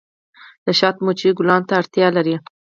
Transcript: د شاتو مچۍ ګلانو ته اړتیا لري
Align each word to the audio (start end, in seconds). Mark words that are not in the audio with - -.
د 0.65 0.67
شاتو 0.79 1.01
مچۍ 1.05 1.29
ګلانو 1.37 1.67
ته 1.69 1.73
اړتیا 1.81 2.07
لري 2.17 2.35